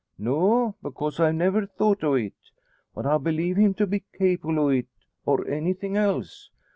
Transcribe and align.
"No; 0.17 0.73
because 0.81 1.19
I 1.19 1.31
never 1.31 1.67
thought 1.67 2.03
o' 2.03 2.15
it. 2.15 2.33
But 2.95 3.05
I 3.05 3.19
believe 3.19 3.55
him 3.57 3.75
to 3.75 3.85
be 3.85 4.03
capable 4.17 4.59
o' 4.61 4.69
it, 4.69 4.87
or 5.27 5.47
anything 5.47 5.95
else. 5.95 6.49